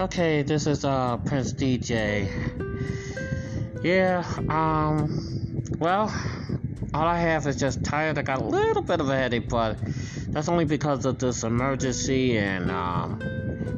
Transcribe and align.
Okay, 0.00 0.42
this 0.42 0.68
is 0.68 0.84
uh 0.84 1.16
Prince 1.16 1.52
DJ. 1.54 2.30
Yeah, 3.82 4.22
um 4.48 5.64
well, 5.80 6.14
all 6.94 7.06
I 7.06 7.18
have 7.18 7.48
is 7.48 7.56
just 7.56 7.82
tired. 7.82 8.16
I 8.16 8.22
got 8.22 8.40
a 8.40 8.44
little 8.44 8.82
bit 8.82 9.00
of 9.00 9.08
a 9.08 9.16
headache, 9.16 9.48
but 9.48 9.76
that's 10.28 10.48
only 10.48 10.66
because 10.66 11.04
of 11.04 11.18
this 11.18 11.42
emergency 11.42 12.38
and 12.38 12.70
um 12.70 13.20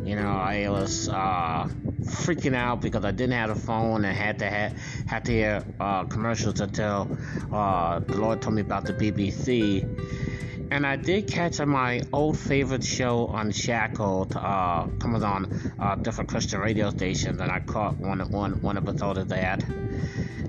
you 0.04 0.14
know, 0.14 0.28
I 0.28 0.68
was 0.68 1.08
uh 1.08 1.70
freaking 2.02 2.54
out 2.54 2.82
because 2.82 3.06
I 3.06 3.12
didn't 3.12 3.36
have 3.36 3.48
a 3.48 3.54
phone 3.54 4.04
and 4.04 4.14
had 4.14 4.40
to 4.40 4.50
ha- 4.50 4.76
had 5.06 5.24
to 5.24 5.32
hear 5.32 5.64
uh, 5.78 6.04
commercials 6.04 6.60
until 6.60 7.16
uh, 7.52 8.00
the 8.00 8.16
Lord 8.16 8.42
told 8.42 8.56
me 8.56 8.62
about 8.62 8.84
the 8.84 8.92
BBC 8.92 10.29
and 10.70 10.86
I 10.86 10.96
did 10.96 11.26
catch 11.26 11.60
my 11.60 12.02
old 12.12 12.38
favorite 12.38 12.84
show 12.84 13.28
Unshackled, 13.34 14.36
uh, 14.36 14.86
coming 15.00 15.22
on 15.24 15.72
uh, 15.78 15.96
different 15.96 16.30
Christian 16.30 16.60
radio 16.60 16.90
stations, 16.90 17.40
and 17.40 17.50
I 17.50 17.60
caught 17.60 17.96
one 17.96 18.20
one 18.30 18.62
one 18.62 18.76
episode 18.76 19.18
of 19.18 19.28
that, 19.28 19.64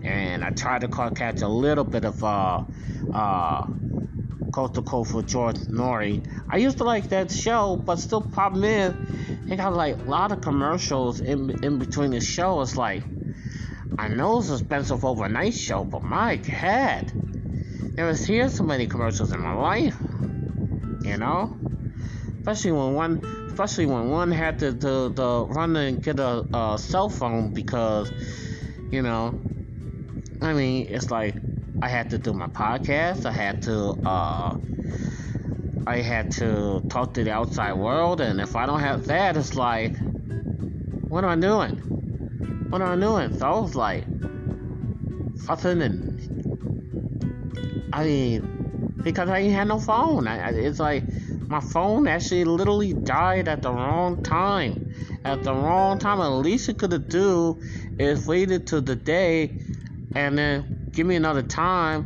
and 0.03 0.43
I 0.43 0.51
tried 0.51 0.81
to 0.81 0.87
catch 0.87 1.41
a 1.41 1.47
little 1.47 1.83
bit 1.83 2.05
of 2.05 2.23
uh, 2.23 2.63
uh, 3.11 3.65
Coast 4.53 4.75
to 4.75 4.81
Coast 4.83 5.13
with 5.13 5.27
George 5.27 5.55
Noory. 5.55 6.23
I 6.49 6.57
used 6.57 6.77
to 6.77 6.83
like 6.83 7.09
that 7.09 7.31
show, 7.31 7.75
but 7.75 7.97
still, 7.97 8.21
problem 8.21 8.63
is, 8.63 8.93
they 9.47 9.55
got 9.55 9.73
like 9.73 9.97
a 9.97 10.03
lot 10.03 10.31
of 10.31 10.41
commercials 10.41 11.19
in 11.19 11.63
in 11.63 11.79
between 11.79 12.11
the 12.11 12.21
show. 12.21 12.61
It's 12.61 12.77
like, 12.77 13.01
I 13.97 14.07
know 14.07 14.37
it's 14.37 14.51
expensive 14.51 15.03
overnight 15.03 15.55
show, 15.55 15.83
but 15.83 16.03
my 16.03 16.35
God 16.35 17.30
never 17.95 18.15
seen 18.15 18.49
so 18.49 18.63
many 18.63 18.87
commercials 18.87 19.31
in 19.31 19.39
my 19.39 19.53
life. 19.53 19.95
You 21.03 21.17
know, 21.17 21.57
especially 22.39 22.71
when 22.71 22.93
one, 22.93 23.47
especially 23.47 23.85
when 23.85 24.09
one 24.09 24.31
had 24.31 24.59
to, 24.59 24.73
to, 24.73 25.13
to 25.13 25.45
run 25.49 25.75
and 25.75 26.01
get 26.01 26.19
a, 26.19 26.45
a 26.53 26.77
cell 26.77 27.09
phone 27.09 27.53
because, 27.53 28.11
you 28.91 29.01
know, 29.01 29.39
I 30.41 30.53
mean, 30.53 30.87
it's 30.89 31.11
like 31.11 31.35
I 31.81 31.89
had 31.89 32.11
to 32.11 32.17
do 32.17 32.33
my 32.33 32.47
podcast. 32.47 33.25
I 33.25 33.31
had 33.31 33.63
to, 33.63 33.97
uh, 34.05 34.57
I 35.87 35.97
had 35.97 36.31
to 36.33 36.83
talk 36.89 37.15
to 37.15 37.23
the 37.23 37.31
outside 37.31 37.73
world, 37.73 38.21
and 38.21 38.39
if 38.39 38.55
I 38.55 38.65
don't 38.67 38.79
have 38.79 39.07
that, 39.07 39.35
it's 39.35 39.55
like, 39.55 39.95
what 41.07 41.23
am 41.23 41.29
I 41.31 41.35
doing? 41.35 41.75
What 42.69 42.81
am 42.81 42.87
I 42.87 42.95
doing? 42.95 43.37
So 43.37 43.45
I 43.45 43.59
was 43.59 43.75
like, 43.75 44.05
fussing 45.45 45.81
and 45.81 46.10
I 47.93 48.03
mean, 48.05 49.01
because 49.03 49.29
I 49.29 49.39
ain't 49.39 49.53
had 49.53 49.67
no 49.67 49.79
phone. 49.79 50.27
I, 50.27 50.51
it's 50.51 50.79
like 50.79 51.03
my 51.49 51.59
phone 51.59 52.07
actually 52.07 52.45
literally 52.45 52.93
died 52.93 53.47
at 53.47 53.61
the 53.61 53.71
wrong 53.71 54.23
time. 54.23 54.87
At 55.25 55.43
the 55.43 55.53
wrong 55.53 55.99
time. 55.99 56.21
At 56.21 56.27
least 56.27 56.69
it 56.69 56.77
could 56.77 56.91
have 56.93 57.09
do 57.09 57.61
is 57.99 58.25
waited 58.25 58.67
to 58.67 58.81
the 58.81 58.95
day 58.95 59.57
and 60.15 60.37
then 60.37 60.89
give 60.93 61.05
me 61.05 61.15
another 61.15 61.41
time 61.41 62.05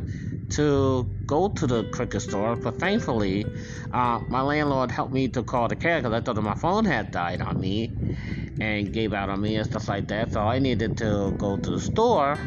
to 0.50 1.08
go 1.26 1.48
to 1.48 1.66
the 1.66 1.84
cricket 1.90 2.22
store. 2.22 2.56
But 2.56 2.78
thankfully, 2.78 3.46
uh, 3.92 4.20
my 4.28 4.42
landlord 4.42 4.90
helped 4.90 5.12
me 5.12 5.28
to 5.28 5.42
call 5.42 5.68
the 5.68 5.76
care 5.76 5.98
because 5.98 6.12
I 6.12 6.20
thought 6.20 6.34
that 6.34 6.42
my 6.42 6.54
phone 6.54 6.84
had 6.84 7.10
died 7.10 7.40
on 7.40 7.60
me 7.60 7.92
and 8.60 8.92
gave 8.92 9.12
out 9.12 9.28
on 9.28 9.40
me 9.40 9.56
and 9.56 9.66
stuff 9.66 9.88
like 9.88 10.08
that. 10.08 10.32
So 10.32 10.40
I 10.40 10.58
needed 10.58 10.96
to 10.98 11.34
go 11.38 11.56
to 11.56 11.70
the 11.70 11.80
store 11.80 12.38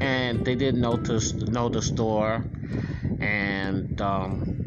and 0.00 0.44
they 0.44 0.54
didn't 0.54 0.82
to 1.04 1.50
know 1.50 1.68
the 1.68 1.82
store. 1.82 2.44
And 3.20 4.00
um, 4.00 4.64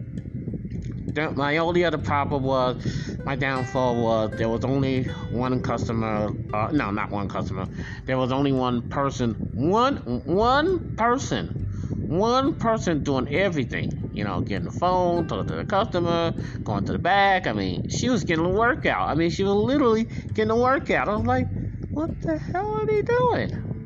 my 1.35 1.57
only 1.57 1.83
other 1.83 1.97
problem 1.97 2.43
was 2.43 3.17
my 3.25 3.35
downfall 3.35 4.01
was 4.01 4.31
there 4.37 4.49
was 4.49 4.63
only 4.63 5.03
one 5.31 5.61
customer. 5.61 6.31
Uh, 6.53 6.69
no, 6.71 6.91
not 6.91 7.09
one 7.11 7.27
customer. 7.27 7.67
There 8.05 8.17
was 8.17 8.31
only 8.31 8.51
one 8.51 8.89
person. 8.89 9.33
One 9.53 9.97
one 10.25 10.95
person. 10.95 11.63
One 12.07 12.55
person 12.55 13.03
doing 13.03 13.27
everything, 13.33 14.11
you 14.13 14.23
know, 14.23 14.39
getting 14.39 14.65
the 14.65 14.71
phone, 14.71 15.27
talking 15.27 15.47
to 15.47 15.55
the 15.55 15.65
customer, 15.65 16.33
going 16.63 16.85
to 16.85 16.93
the 16.93 16.99
back. 16.99 17.47
I 17.47 17.53
mean, 17.53 17.89
she 17.89 18.09
was 18.09 18.23
getting 18.23 18.45
a 18.45 18.49
workout. 18.49 19.09
I 19.09 19.15
mean, 19.15 19.29
she 19.29 19.43
was 19.43 19.53
literally 19.53 20.07
getting 20.33 20.51
a 20.51 20.55
workout. 20.55 21.09
I 21.09 21.15
was 21.15 21.25
like, 21.25 21.47
what 21.89 22.21
the 22.21 22.37
hell 22.37 22.65
are 22.65 22.85
they 22.85 23.01
doing? 23.01 23.76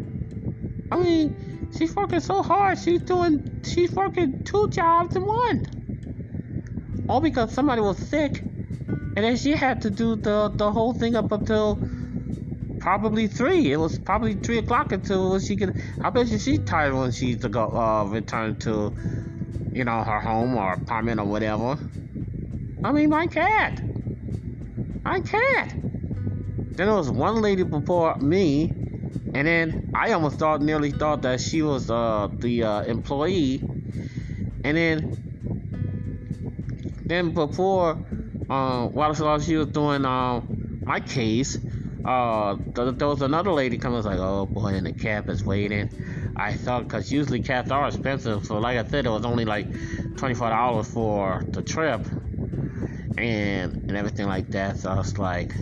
I 0.92 0.98
mean, 0.98 1.72
she's 1.78 1.96
working 1.96 2.20
so 2.20 2.44
hard. 2.44 2.78
She's 2.78 3.02
doing, 3.02 3.62
she's 3.64 3.92
working 3.92 4.44
two 4.44 4.68
jobs 4.70 5.16
in 5.16 5.26
one. 5.26 7.06
All 7.08 7.22
because 7.22 7.54
somebody 7.54 7.82
was 7.82 7.98
sick, 7.98 8.42
and 8.42 9.18
then 9.18 9.38
she 9.38 9.56
had 9.56 9.82
to 9.84 9.90
do 9.90 10.16
the 10.16 10.50
the 10.50 10.72
whole 10.72 10.94
thing 10.94 11.16
up 11.16 11.32
until 11.32 11.80
probably 12.80 13.28
three. 13.28 13.72
It 13.72 13.78
was 13.78 13.98
probably 14.00 14.34
three 14.34 14.58
o'clock 14.58 14.92
until 14.92 15.40
she 15.40 15.56
could. 15.56 15.82
I 16.02 16.10
bet 16.10 16.28
you 16.28 16.40
she's 16.40 16.60
tired 16.60 16.94
when 16.94 17.12
she 17.12 17.36
to 17.36 17.50
go 17.50 17.72
uh, 17.72 18.06
return 18.06 18.58
to, 18.60 18.94
you 19.72 19.86
know, 19.86 20.04
her 20.04 20.20
home 20.20 20.56
or 20.56 20.74
apartment 20.74 21.20
or 21.20 21.26
whatever. 21.26 21.78
I 22.84 22.92
mean, 22.92 23.10
my 23.10 23.28
cat. 23.28 23.82
My 25.04 25.22
cat. 25.22 25.74
Then 25.74 26.88
there 26.88 26.96
was 26.96 27.10
one 27.10 27.42
lady 27.42 27.64
before 27.64 28.18
me 28.18 28.81
and 29.34 29.48
then 29.48 29.92
I 29.96 30.12
almost 30.12 30.40
thought, 30.40 30.62
nearly 30.62 30.92
thought 30.92 31.22
that 31.24 31.40
she 31.42 31.62
was 31.62 31.90
uh, 31.90 32.30
the 32.40 32.64
uh, 32.64 32.82
employee. 32.84 33.64
And 34.64 34.78
then, 34.78 35.18
then 37.06 37.34
before, 37.34 37.98
uh, 38.50 38.88
while 38.88 39.40
she 39.40 39.56
was 39.58 39.68
doing 39.68 40.06
uh, 40.06 40.42
my 40.84 41.00
case, 41.00 41.58
uh, 42.06 42.58
th- 42.76 42.96
there 42.98 43.08
was 43.08 43.22
another 43.22 43.52
lady 43.52 43.78
coming. 43.78 43.98
Was 43.98 44.06
like, 44.06 44.20
oh 44.20 44.46
boy, 44.46 44.74
and 44.74 44.86
the 44.86 44.92
cab 44.92 45.30
is 45.30 45.44
waiting. 45.44 45.90
I 46.36 46.54
thought, 46.54 46.90
cause 46.90 47.12
usually 47.12 47.40
cabs 47.42 47.72
are 47.72 47.88
expensive. 47.88 48.46
So 48.46 48.58
like 48.60 48.78
I 48.78 48.84
said, 48.90 49.06
it 49.06 49.10
was 49.10 49.26
only 49.26 49.46
like 49.46 49.68
twenty 50.18 50.34
four 50.34 50.50
dollars 50.50 50.88
for 50.88 51.44
the 51.48 51.62
trip, 51.62 52.06
and 53.18 53.76
and 53.76 53.96
everything 53.96 54.28
like 54.28 54.52
that. 54.52 54.78
So 54.78 54.90
I 54.90 54.96
was 54.96 55.18
like, 55.18 55.54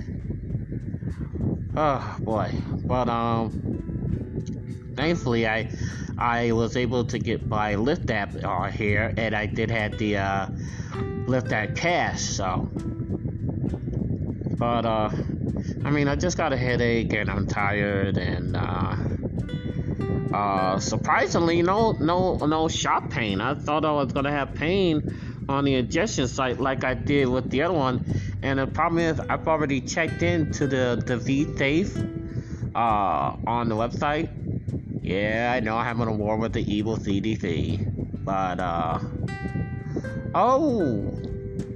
oh 1.76 2.16
boy. 2.20 2.52
But 2.86 3.10
um, 3.10 4.94
thankfully 4.96 5.48
I 5.48 5.70
I 6.18 6.52
was 6.52 6.76
able 6.76 7.06
to 7.06 7.20
get 7.20 7.48
my 7.48 7.76
Lyft 7.76 8.10
app 8.12 8.36
uh, 8.44 8.70
here, 8.70 9.14
and 9.18 9.36
I 9.36 9.46
did 9.46 9.72
have 9.72 9.98
the 9.98 10.18
uh, 10.18 10.48
Lyft 11.28 11.52
app 11.52 11.76
cash. 11.76 12.22
So, 12.22 12.70
but 14.58 14.86
uh, 14.86 15.10
I 15.86 15.92
mean, 15.92 16.08
I 16.08 16.16
just 16.16 16.38
got 16.38 16.54
a 16.54 16.58
headache 16.58 17.14
and 17.14 17.30
I'm 17.30 17.48
tired 17.48 18.18
and 18.18 18.56
uh. 18.56 18.96
Uh, 20.32 20.80
surprisingly, 20.80 21.64
no, 21.64 21.94
no, 21.94 22.36
no 22.36 22.68
shot 22.68 23.10
pain. 23.10 23.42
I 23.42 23.56
thought 23.56 23.84
I 23.84 23.92
was 23.92 24.14
gonna 24.14 24.32
have 24.32 24.54
pain 24.54 25.02
on 25.50 25.66
the 25.66 25.74
injection 25.74 26.28
site 26.28 26.60
like 26.60 26.84
I 26.84 26.94
did 26.94 27.28
with 27.28 27.50
the 27.50 27.64
other 27.64 27.74
one, 27.74 28.06
and 28.42 28.60
the 28.60 28.68
problem 28.68 29.00
is 29.00 29.20
I've 29.20 29.48
already 29.48 29.82
checked 29.82 30.24
into 30.24 30.68
the 30.68 31.02
the 31.06 31.18
V 31.18 31.56
safe 31.58 31.96
uh, 32.76 33.36
on 33.46 33.70
the 33.70 33.76
website. 33.76 34.30
Yeah, 35.02 35.52
I 35.56 35.60
know 35.60 35.78
I'm 35.78 35.86
having 35.86 36.08
a 36.08 36.16
war 36.16 36.38
with 36.38 36.54
the 36.54 36.62
evil 36.62 36.98
CDC, 36.98 38.24
but 38.24 38.60
uh, 38.60 39.00
oh, 40.36 41.20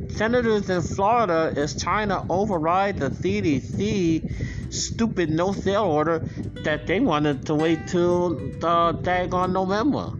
senators 0.09 0.69
in 0.69 0.81
Florida 0.81 1.53
is 1.55 1.81
trying 1.81 2.09
to 2.09 2.23
override 2.29 2.99
the 2.99 3.09
CDC 3.09 4.73
stupid 4.73 5.29
no 5.29 5.51
sail 5.51 5.83
order 5.83 6.19
that 6.63 6.87
they 6.87 6.99
wanted 6.99 7.45
to 7.47 7.55
wait 7.55 7.87
till 7.87 8.29
the 8.29 8.97
daggone 9.01 9.51
November, 9.51 10.11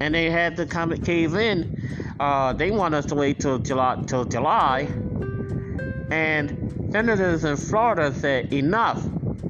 and 0.00 0.14
they 0.14 0.30
had 0.30 0.56
to 0.56 0.66
come 0.66 0.96
cave 0.98 1.34
in. 1.34 1.76
Uh, 2.20 2.52
they 2.52 2.70
want 2.70 2.94
us 2.94 3.06
to 3.06 3.14
wait 3.14 3.40
till 3.40 3.58
July 3.58 3.96
till 4.06 4.26
July 4.26 4.86
and 6.10 6.88
senators 6.90 7.44
in 7.44 7.56
Florida 7.56 8.12
said, 8.12 8.52
enough. 8.52 9.02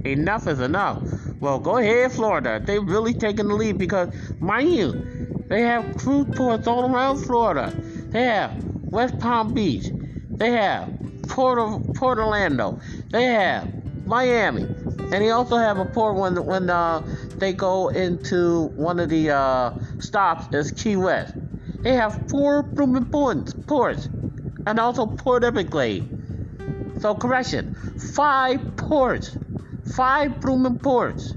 Enough 0.05 0.47
is 0.47 0.61
enough. 0.61 1.03
Well, 1.41 1.59
go 1.59 1.79
ahead, 1.79 2.13
Florida. 2.13 2.61
They've 2.65 2.87
really 2.87 3.15
taken 3.15 3.49
the 3.49 3.55
lead 3.55 3.79
because, 3.79 4.15
mind 4.39 4.75
you, 4.75 5.43
they 5.49 5.63
have 5.63 5.97
cruise 5.97 6.27
ports 6.37 6.67
all 6.67 6.95
around 6.95 7.25
Florida. 7.25 7.75
They 8.11 8.25
have 8.25 8.63
West 8.85 9.19
Palm 9.19 9.55
Beach. 9.55 9.87
They 10.31 10.53
have 10.53 10.89
Port, 11.29 11.59
Port 11.95 12.19
Orlando. 12.19 12.79
They 13.11 13.25
have 13.25 14.07
Miami. 14.07 14.63
And 14.63 15.13
they 15.13 15.31
also 15.31 15.57
have 15.57 15.79
a 15.79 15.87
port 15.87 16.17
when 16.17 16.45
when 16.45 16.71
uh, 16.71 17.03
they 17.37 17.53
go 17.53 17.89
into 17.89 18.67
one 18.77 19.01
of 19.01 19.09
the 19.09 19.31
uh, 19.31 19.75
stops 19.99 20.55
is 20.55 20.71
Key 20.71 20.97
West. 20.97 21.35
They 21.83 21.95
have 21.95 22.29
four 22.29 22.63
blooming 22.63 23.07
ports, 23.07 23.55
ports, 23.67 24.09
and 24.67 24.79
also 24.79 25.07
Port 25.07 25.45
Everglades. 25.45 26.07
So 27.01 27.15
correction, 27.15 27.75
five 28.15 28.77
ports, 28.77 29.37
five 29.95 30.41
blooming 30.41 30.79
ports. 30.79 31.35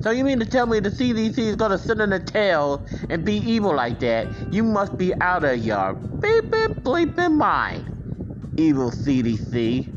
So 0.00 0.10
you 0.10 0.22
mean 0.24 0.38
to 0.38 0.46
tell 0.46 0.66
me 0.66 0.80
the 0.80 0.90
CDC 0.90 1.38
is 1.38 1.56
gonna 1.56 1.78
sit 1.78 1.98
in 2.00 2.10
the 2.10 2.20
tail 2.20 2.86
and 3.10 3.24
be 3.24 3.36
evil 3.38 3.74
like 3.74 3.98
that? 4.00 4.28
You 4.52 4.62
must 4.62 4.96
be 4.96 5.14
out 5.20 5.44
of 5.44 5.64
your 5.64 5.94
beeping 5.94 6.82
bleeping 6.82 7.36
mind, 7.36 8.54
evil 8.56 8.90
CDC. 8.90 9.88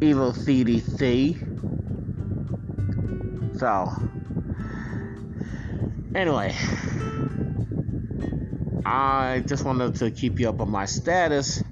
evil 0.00 0.32
CDC. 0.32 1.44
So, 3.58 3.92
anyway, 6.14 6.54
I 8.84 9.42
just 9.46 9.64
wanted 9.64 9.96
to 9.96 10.10
keep 10.10 10.38
you 10.40 10.48
up 10.48 10.60
on 10.60 10.70
my 10.70 10.86
status, 10.86 11.62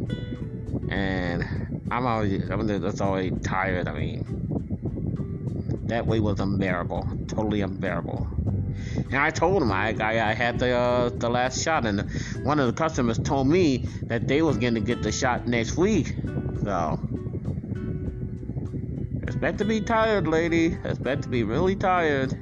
and 0.89 1.45
I'm 1.91 2.07
already, 2.07 2.43
I'm 2.43 2.67
just 2.67 3.01
already 3.01 3.31
tired. 3.31 3.89
I 3.89 3.93
mean, 3.93 5.85
that 5.87 6.07
way 6.07 6.21
was 6.21 6.41
unbearable, 6.41 7.09
totally 7.29 7.61
unbearable. 7.61 8.27
And 8.95 9.17
I 9.17 9.31
told 9.31 9.63
him 9.63 9.73
I, 9.73 9.95
I, 10.01 10.31
I 10.31 10.35
had 10.35 10.59
the 10.59 10.73
uh, 10.73 11.11
the 11.11 11.31
last 11.31 11.63
shot, 11.63 11.87
and 11.87 12.11
one 12.43 12.59
of 12.59 12.67
the 12.67 12.73
customers 12.73 13.19
told 13.19 13.47
me 13.47 13.87
that 14.03 14.27
they 14.29 14.43
was 14.43 14.59
going 14.59 14.75
to 14.75 14.81
get 14.81 15.03
the 15.03 15.13
shot 15.13 15.47
next 15.47 15.77
week. 15.77 16.15
So 16.63 16.99
expect 19.23 19.59
to 19.59 19.65
be 19.65 19.81
tired, 19.81 20.27
lady. 20.27 20.77
Expect 20.85 21.23
to 21.23 21.29
be 21.29 21.45
really 21.45 21.77
tired. 21.77 22.37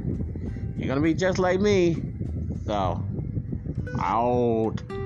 You're 0.76 0.88
gonna 0.88 1.00
be 1.00 1.14
just 1.14 1.38
like 1.38 1.61
me. 1.61 2.02
So 2.66 3.02
out. 4.01 5.04